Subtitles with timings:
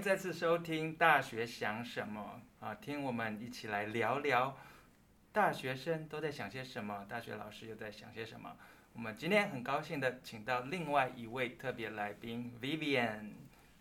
[0.00, 4.56] 迎再次收听《大学想什么》啊，听我们一起来聊聊
[5.30, 8.56] 大学生都在想些什么，大学老师又在想些什么。
[8.94, 13.32] 我们今天很高兴的请到另外一位特别来宾 Vivian。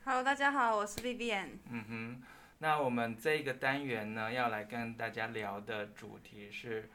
[0.04, 1.52] Hello，大家好，我是 Vivian。
[1.70, 2.24] 嗯哼，
[2.58, 6.90] 那我们这个单元呢，要来跟大家聊的主题是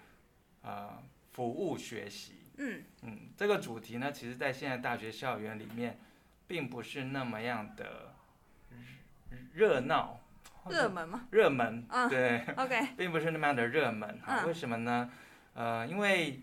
[0.61, 1.03] 呃
[1.33, 2.35] 服务学习。
[2.59, 5.99] 嗯嗯，这个主题呢，其实在现在大学校园里面，
[6.47, 8.14] 并不是那么样的。
[9.53, 10.21] 热闹，
[10.69, 11.27] 热门吗？
[11.31, 14.41] 热门，嗯、对，OK， 并不是那么样的热门哈。
[14.43, 15.11] 嗯、为什么呢？
[15.55, 16.41] 呃，因为，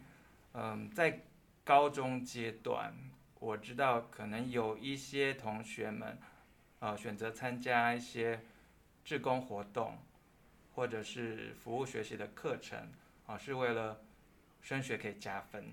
[0.54, 1.20] 嗯、呃，在
[1.64, 2.94] 高中阶段，
[3.40, 6.18] 我知道可能有一些同学们，
[6.80, 8.42] 呃，选择参加一些
[9.04, 9.98] 志工活动，
[10.76, 12.80] 或者是服务学习的课程，
[13.26, 14.02] 啊、呃，是为了
[14.62, 15.66] 升学可以加分，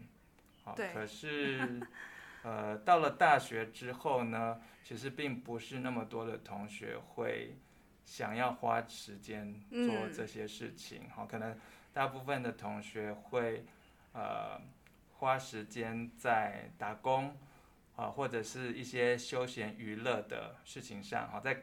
[0.75, 1.81] 对可是。
[2.43, 7.57] 呃，到了大学之后呢，其实并不是那么多的同学会
[8.05, 11.59] 想要花时间做这些事情，可能
[11.93, 13.65] 大部分的同学会
[14.13, 14.61] 呃
[15.19, 17.29] 花时间在打工
[17.97, 21.63] 啊、呃，或者是一些休闲娱乐的事情上，哈，在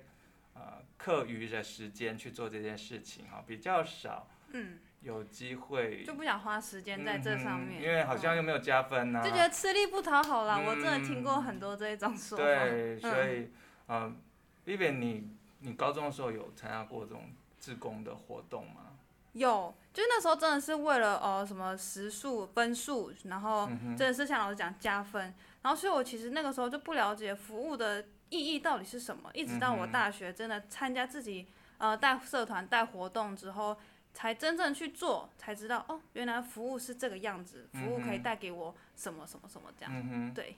[0.53, 4.27] 呃课余的时间去做这件事情，哈，比较少。
[4.51, 4.79] 嗯。
[5.05, 10.57] 有机会就不想花时间在这上面，嗯，因为好像又没有加分呐，啊，就觉得吃力不讨好啦。
[10.59, 12.43] 嗯，我真的听过很多这一种说法。
[12.43, 13.51] 对，所以，
[13.87, 14.17] 嗯
[14.65, 17.21] ，Vivian，你你高中的时候有参加过这种
[17.59, 18.97] 志工的活动吗？
[19.33, 25.21] 有，就那时候真的是为了呃什么时数分数，然后真的是像老师讲加分，
[25.61, 33.77] 然后所以我其实那个时候就不了解服务的意义到底是什么，一直到我大学真的参加自己呃带社团带活动之后。
[34.15, 39.91] 才真正去做，才知道哦，原来服务是这个样子，服务可以带给我什么什么什么这样。
[39.93, 40.33] 嗯哼。
[40.33, 40.55] 对。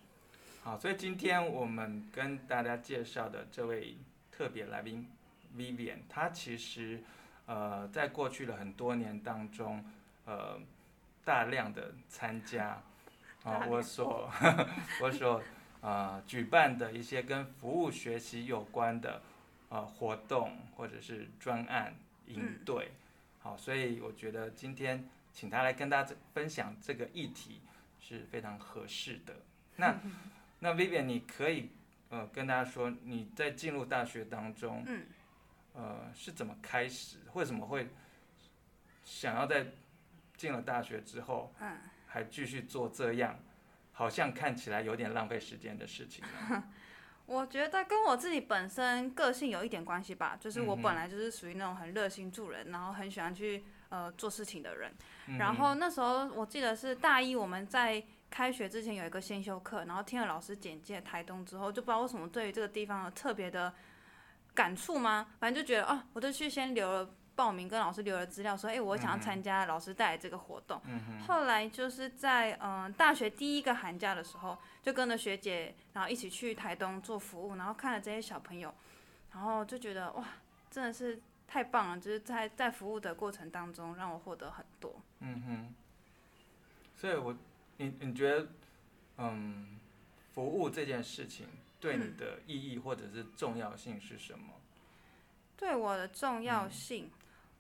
[0.63, 3.97] 好，所以今天我们跟大家介绍的这位
[4.31, 5.09] 特别来宾
[5.56, 7.01] Vivian，他其实
[7.47, 9.84] 呃在过去的很多年当中，
[10.25, 10.59] 呃
[11.25, 12.81] 大量的参加
[13.44, 14.29] 啊、呃、我所
[15.01, 15.40] 我所
[15.81, 19.22] 啊、呃、举办的一些跟服务学习有关的
[19.69, 21.96] 呃活动或者是专案
[22.28, 22.85] 应对。
[22.85, 23.06] 嗯
[23.47, 27.62] 好，所以我觉得今天请他来跟大家分享这个议题
[27.97, 29.34] 是非常合适的。
[29.78, 29.97] 那
[30.59, 31.72] 那 Vivian，你可以
[32.09, 35.06] 呃跟大家说你在进入大学当中，嗯，
[35.75, 37.19] 呃是怎么开始？
[37.35, 37.88] 为什么会
[39.06, 39.66] 想要在
[40.35, 43.40] 进了大学之后，嗯，还继续做这样
[43.94, 46.64] 好像看起来有点浪费时间的事情呢？
[47.28, 54.92] 我觉得跟我自己本身个性有一点关系吧，就是我本来就是属于那种很热心助人，然后很喜欢去呃做事情的人。
[55.38, 63.74] 然后那时候我记得是大一，我们在开学之前有一个先修课，然后听了老师简介台东之后，就不知道为什么对于这个地方有特别的
[64.54, 65.28] 感触吗？
[65.40, 67.09] 反正就觉得哦，我就去先留了。
[67.38, 70.81] 报名跟老师留了资料，说，哎、欸，我想要参加老师带来这个活动。
[70.86, 78.74] 嗯、后来就是在嗯、呃、大学第一个寒假的时候，就跟着学姐，然后一起去台东做服务，然后看了这些小朋友，
[79.34, 80.26] 然后就觉得哇，
[80.72, 81.97] 真的是太棒了！
[82.00, 84.96] 就是在在服务的过程当中，让我获得很多。
[85.20, 85.76] 嗯哼。
[86.97, 87.38] 所以我，
[87.78, 88.47] 你你觉得，
[89.20, 89.78] 嗯，
[90.34, 91.46] 服务这件事情
[91.80, 94.47] 对你的意义或者是重要性是什么？
[94.56, 94.62] 嗯、
[95.56, 97.06] 对我的重要性。
[97.06, 97.12] 嗯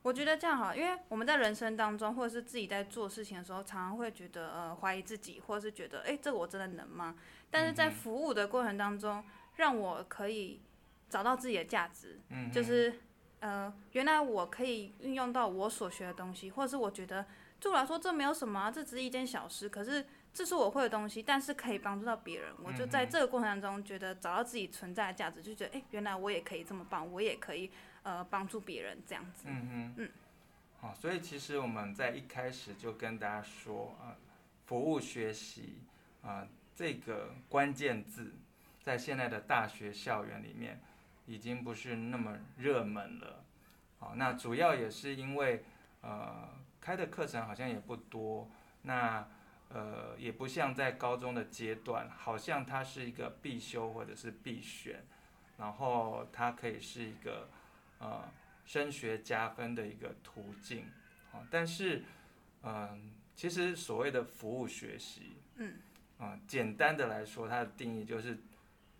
[0.03, 7.15] 我觉得这样好，因为我们在人生当中，或者是自己在做事情的时候，常常会觉得呃怀疑自己，或者是觉得哎，这个我真的能吗？
[7.51, 9.23] 但是在服务的过程当中，
[9.55, 10.61] 让我可以
[11.09, 12.93] 找到自己的价值，嗯、就是
[13.39, 17.25] 呃原来我可以运用到我所学的东西，或者是我觉得
[17.59, 20.05] 对我来说这没有什么、啊，这只是一件小事，可是
[20.37, 27.71] 这是我会的东西，但是可以帮助到别人，我就在这个过程当中觉得找到自己存在的价值，就觉得哎，原来我也可以这么棒，我也可以。
[28.03, 29.47] 呃，帮助别人这样子。
[29.49, 30.09] 嗯哼，嗯，
[30.79, 34.15] 好，所以其实我们在一开始就跟大家说啊，
[34.65, 35.81] 服务学习
[36.21, 38.33] 啊这个关键字，
[38.81, 40.79] 在现在的大学校园里面，
[41.25, 43.43] 已经不是那么热门了。
[43.99, 45.65] 好，那主要也是因为
[45.99, 46.47] 呃
[46.79, 48.49] 开的课程好像也不多，
[48.83, 49.27] 那
[49.69, 55.05] 呃也不像在高中的阶段，好像它是一个必修或者是必选，
[55.57, 57.49] 然后它可以是一个。
[57.99, 58.31] 呃，
[58.63, 60.85] 升学加分的一个途径，
[61.31, 62.03] 啊，但是，
[62.61, 62.99] 嗯、呃，
[63.35, 65.79] 其实所谓的服务学习，嗯，
[66.19, 68.37] 啊、呃，简单的来说，它的定义就是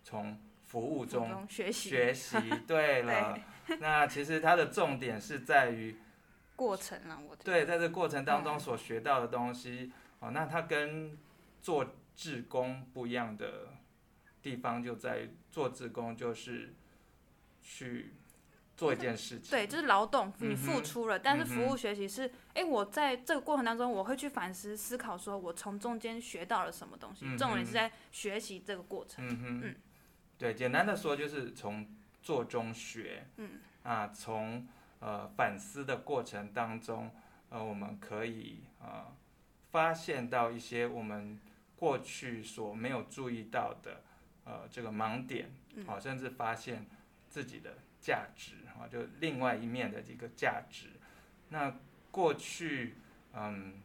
[0.02, 0.36] 从
[0.66, 2.36] 服务中学习，学习，
[2.66, 3.38] 对了，
[3.68, 5.96] 对那其实它的重点是在于
[6.56, 11.16] 过程啊，我对，在这过程当中所学到的东西，哦、嗯，那它跟
[11.60, 13.68] 做志工不一样的
[14.42, 16.74] 地方就在于做志工就是
[17.62, 18.14] 去。
[18.78, 19.50] 做一件事情。
[19.50, 27.24] 对，就是劳动，你付出了，嗯、但是服务学习是，哎、嗯，我在这个过程当中，我会去反思思考，说我从中间学到了什么东西。
[27.26, 29.26] 嗯、重点是在学习这个过程。
[29.26, 29.76] 嗯哼嗯，
[30.38, 31.92] 对，简单的说就是从
[32.22, 33.26] 做中学。
[33.38, 33.58] 嗯。
[33.82, 34.68] 啊，从
[35.00, 37.10] 呃反思的过程当中，
[37.48, 39.12] 呃，我们可以呃
[39.78, 41.38] 发现到一些我们
[41.76, 44.02] 过去所没有注意到的
[44.44, 45.48] 呃这个盲点，
[45.86, 46.84] 好、啊，甚至发现
[47.28, 50.88] 自己的价值啊，就另外一面的一个价值。
[51.50, 51.72] 那
[52.10, 52.94] 过去
[53.34, 53.80] 嗯，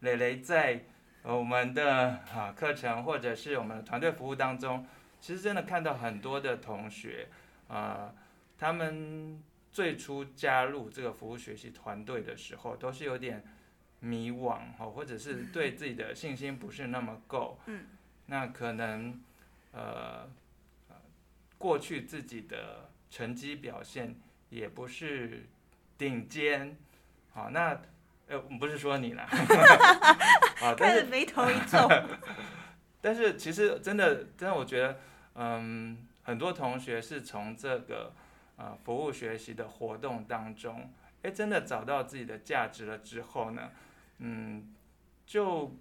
[0.00, 0.82] 蕾蕾在
[1.22, 4.84] 我们的啊课程或者是我们的团队服务当中，
[5.20, 7.28] 其实真的看到很多的同学
[7.68, 8.12] 啊。
[8.58, 9.40] 他们
[9.70, 13.44] 最初加入这个服务学习团队的时候，都是有点
[14.04, 17.58] 迷惘哈，或者是对自己的信心不是那么够。
[17.66, 17.86] 嗯。
[18.26, 19.20] 那可能
[19.72, 20.28] 呃，
[21.58, 24.14] 过去自己的成绩表现
[24.50, 25.46] 也不是
[25.96, 26.76] 顶尖。
[27.32, 27.80] 好，那
[28.28, 29.24] 呃，不是说你啦。
[30.60, 31.88] 啊，但是眉头一皱。
[33.00, 35.00] 但是其实真的，真的，我觉得，
[35.34, 38.12] 嗯，很多同学是从这个。
[38.56, 40.88] 呃，服务学习的活动当中，
[41.22, 43.72] 哎，真的找到自己的价值了之后呢，
[44.24, 44.74] 嗯，
[45.26, 45.76] 就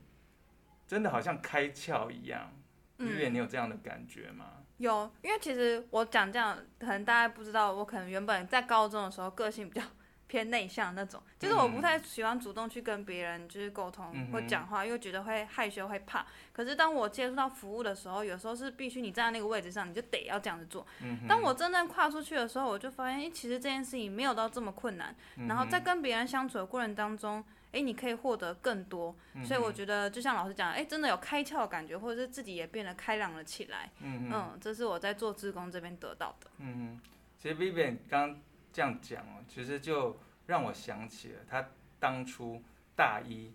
[0.85, 2.51] 真的好像开窍一样。
[2.97, 4.45] 玉月，你有这样的感觉吗？
[4.77, 9.85] 有，因为其实我讲这样，可能大家不知道，我可能原本在高中的时候个性比较。
[10.25, 16.25] 偏内向那种， 就是我不太喜欢主动去跟别人就是沟通或讲话，因为觉得会害羞会怕。
[16.51, 20.83] 可是当我接触到服务的时候，有时候是必须你站在那个位置上，你就得要这样子做。
[21.29, 25.15] 当我真正跨出去的时候，我就发现，哎，其实这件事情没有到这么困难。
[25.47, 27.43] 然后在跟别人相处的过程当中，
[27.73, 29.13] 哎，你可以获得更多。
[29.43, 33.91] 所以我觉得，就像老师讲，哎，真的有开窍的感觉，或者是自己也变得开朗了起来。
[33.99, 36.49] 嗯，这是我在做志工这边得到的。
[36.59, 37.01] 嗯嗯，
[37.37, 38.39] 其实 Vivian 刚。
[38.75, 40.17] 这样讲哦，其实就
[40.47, 41.63] 让我想起了他
[41.99, 42.59] 当初
[42.95, 43.53] 大一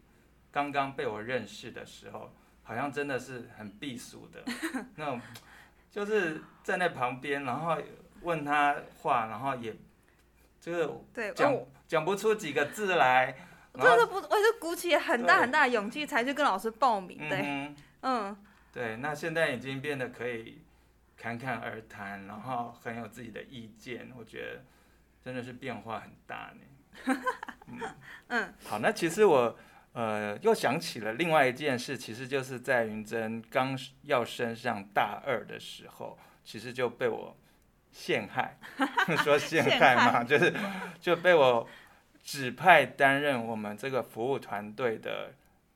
[0.53, 2.31] 刚刚被我认识的时候，
[2.63, 4.41] 好像真的是很避俗的
[4.95, 5.21] 那种，
[5.91, 7.77] 就是站在旁边，然后
[8.21, 9.75] 问他话，然后也
[10.61, 10.89] 就是
[11.35, 11.53] 讲
[11.89, 13.35] 讲不出几个字来。
[13.87, 17.37] 我是鼓起很大很大的勇气才去跟老师报名的。
[17.39, 18.37] 嗯，嗯
[18.73, 20.59] 对，那现在已经变得可以
[21.17, 24.65] 侃侃而谈，然后很有自己的意见，我觉得。
[25.21, 27.23] 真的是变化很大呢。
[27.67, 27.81] 嗯，
[28.29, 29.59] 嗯好，那其实我
[29.93, 37.37] 呃又想起了另外一件事，其实就是在云珍刚要升上大二的时候，其实就被我
[37.91, 38.59] 陷害，
[39.23, 40.55] 说陷害嘛，害就是
[40.99, 41.69] 就被我
[42.23, 45.33] 指派担任我们这个服务团队的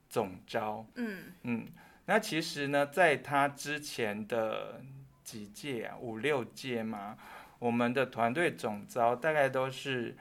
[0.09, 0.85] 总招。
[0.95, 1.67] 嗯嗯，
[2.05, 4.81] 那其实呢，在他之前的
[5.23, 7.17] 几届啊，五六届嘛。
[7.59, 10.17] 我们的团队总招大概都是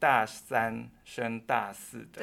[0.00, 2.20] 大三升大四的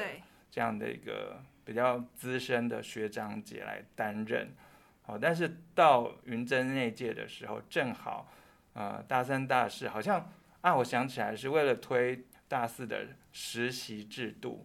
[0.50, 4.52] 这样的一个比较资深的学长姐来担任，
[5.00, 8.30] 好，但是到云珍那届的时候，正好
[8.74, 10.30] 呃大三大四好像
[10.60, 14.64] 啊，我想起来是为了推大四的实习制度，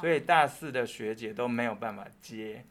[0.00, 2.64] 所以大四的学姐都没有办法接，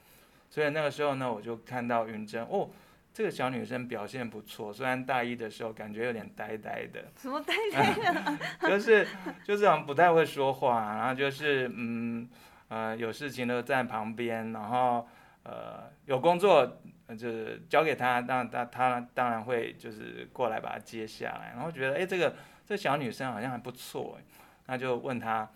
[0.49, 2.69] 所以那个时候呢，我就看到云珍哦。
[3.13, 7.03] 这个小女生表现不错，虽然大一的时候感觉有点呆呆的。
[7.15, 8.39] 什么呆呆的？
[8.67, 9.07] 就是
[9.43, 12.27] 就是好像不太会说话，然后就是嗯
[12.69, 15.07] 呃有事情都在旁边，然后
[15.43, 16.65] 呃有工作
[17.09, 22.35] 就是交给她，当她她当然会就是过来把她接下来，然后觉得哎这个
[22.65, 24.17] 这个小女生好像还不错，
[24.65, 25.49] 那就问他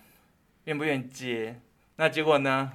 [0.66, 1.60] 愿不愿意接，
[1.96, 2.72] 那结果呢？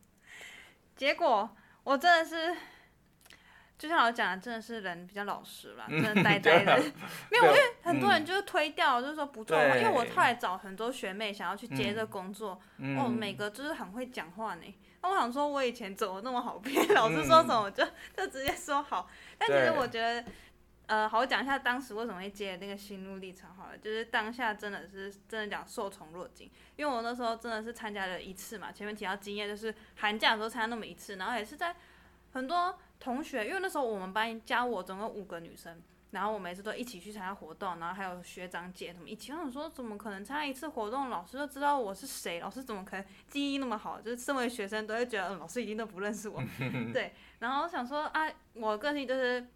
[0.96, 1.48] 结果
[1.84, 2.56] 我真的是。
[3.78, 6.82] 就像我讲的，真的是人比较老实啦，真的呆呆的。
[7.30, 9.56] 没有，因为很多人就是推掉，就是说不做。
[9.56, 12.60] 因为我后来找很多学妹想要去接这个工作，
[12.98, 14.62] 哦，每个就是很会讲话呢。
[15.00, 16.84] 那我想说，我以前怎么那么好骗？
[16.92, 17.86] 老师说什么就
[18.16, 19.08] 就直接说好。
[19.38, 20.24] 但其实我觉得，
[20.88, 23.78] 呃，好，我讲一下当时为什么会接那个心路历程好了。
[23.78, 31.76] 就是当下真的是真的讲受宠若惊，因为我那时候真的是参加了一次嘛，前面提到经验就是寒假的时候参加那么一次，然后也是在
[32.32, 32.78] 很多。
[33.00, 35.80] 同学，因为那时候我们班加我总共五个女生，
[36.10, 39.30] 然后我每次都一起去参加活动，然后还有学长姐他们一起。
[39.30, 42.40] 我想说，怎么可能参加一次活动，老师就知道我是谁？
[42.40, 44.00] 老师怎么可能记忆那么好？
[44.00, 46.42] 就是身为学生都会觉得，老师一定都不认识我。
[46.92, 49.46] 对，然后我想说啊，我个性就是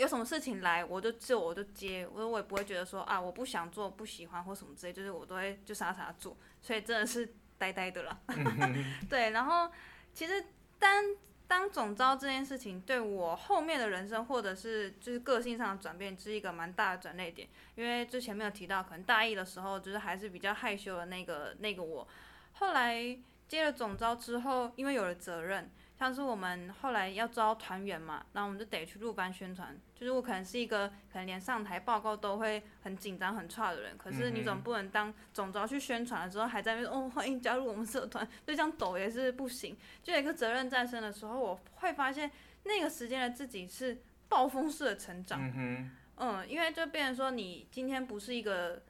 [0.00, 6.36] 有什么事情来，我就就我就接，我我也不会觉得说啊，我不想做，不喜欢或什么之类，就是我都会就傻傻做。
[6.60, 8.20] 所以真的是呆呆的了。
[9.08, 9.70] 对，然后
[10.12, 10.44] 其实
[10.78, 11.04] 当。
[11.50, 17.48] 当总招这件事情对我后面的人生或者是就是个性上的转变，是一个蛮大的转捩点。
[17.74, 22.06] 因为之前没有提到，可能大一的时候就是还是比较害羞的那个那个我，
[22.52, 25.68] 后来接了总招之后，因为有了责任。
[26.00, 29.78] 像是我们后来要招团员嘛，然后我们就得去入班宣传。
[29.94, 39.76] 就是我可能是一个可能连上台报告都会很紧张很差的人，可是你总不能当总招去宣传的时候还在那边哦，欢迎加入我们社团，就这样抖也是不行。
[40.02, 42.30] 就有一个责任在身的时候，我会发现
[42.64, 45.52] 那个时间的自己是暴风式的成长。
[45.54, 48.82] 嗯，嗯，因为就变成说你今天不是一个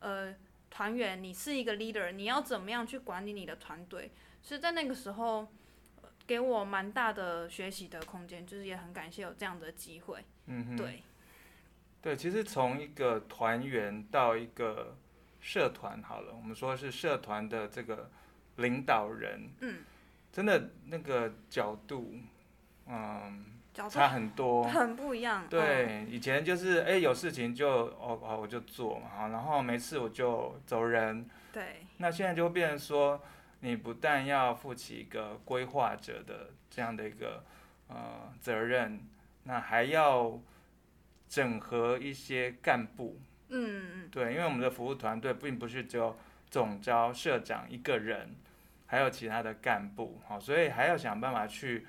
[0.00, 0.34] 呃
[0.68, 4.10] 团员，你是一个 leader，你要怎么样去管理你的团队？
[4.42, 5.48] 所以在那个时候。
[6.28, 10.22] 给我蛮大的学习的空间，就是也很感谢有这样的机会。
[10.44, 11.02] 嗯哼，对，
[12.02, 14.98] 对，其实从一个团员到一个
[15.40, 18.10] 社团，好了，我们说是社团的这个
[18.56, 19.78] 领导人，嗯，
[20.30, 22.16] 真的那个角度，
[22.86, 25.46] 嗯，差很多，很不一样。
[25.48, 31.26] 对，以前就是哎有事情就哦哦我就做嘛，然后没事我就走人。
[31.54, 33.18] 对，那现在就会变成说。
[33.60, 37.44] 你不但要负起一个规划者的这样的一个
[37.88, 39.00] 呃责任，
[39.42, 40.40] 那还要
[41.28, 43.20] 整合一些干部。
[43.48, 44.08] 嗯嗯。
[44.10, 46.16] 对，因为我们的服务团队并不是只有
[46.48, 48.36] 总招社长一个人，
[48.86, 51.84] 还有其他的干部，好，所以还要想办法去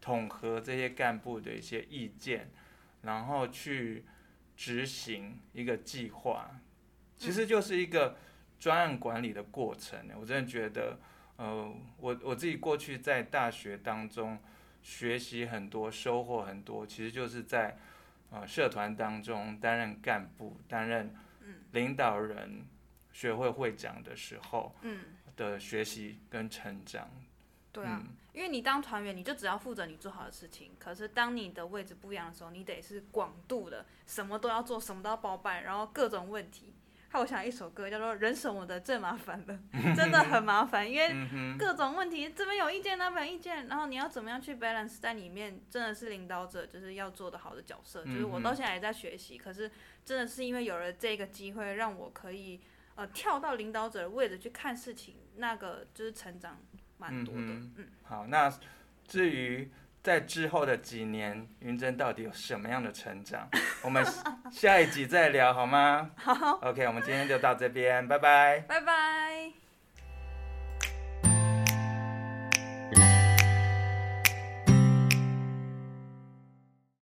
[0.00, 2.50] 统合这些干部的一些意见，
[3.02, 4.06] 然后去
[4.56, 6.50] 执行一个计划。
[7.18, 8.16] 其实就是一个。
[8.62, 10.96] 专案管理的过程，我真的觉得，
[11.34, 14.38] 呃，我我自己过去在大学当中
[14.84, 17.76] 学习很多，收获很多，其实就是在
[18.30, 21.12] 呃社团当中担任干部、担任
[21.72, 22.64] 领导人、
[23.12, 27.10] 学会会长的时候，嗯的学习跟成长。
[27.72, 28.00] 对啊，
[28.32, 36.71] 因为你当团员，你就只要负责你做好的事情，可是当你的位置不一样的时候，你得是广度的，什么都要做，什么都要包办，然后各种问题。
[37.12, 39.58] 还我想一首歌叫做《人什么的最麻烦了》，
[39.94, 41.14] 真的很麻烦，因为
[41.58, 48.02] 各种问题这边有意见那边有意见，然后你要怎么样去 balance 在里面，真的是领导者就是要做的好的角色。
[48.06, 49.70] 就是我到现在也在学习，可是
[50.06, 52.58] 真的是因为有了这个机会，让我可以
[52.94, 56.58] 呃跳到领导者的位置去看事情，那个就是成长
[56.96, 57.40] 蛮多的。
[57.42, 58.50] 嗯，嗯好，那
[59.06, 59.70] 至于。
[60.02, 63.48] 在之后的几年，云珍到底有什么样的成长？
[63.82, 64.04] 我们
[64.50, 66.10] 下一集再聊好吗？
[66.16, 66.34] 好。
[66.62, 68.58] OK，我们今天就到这边，拜拜。
[68.66, 69.21] 拜拜。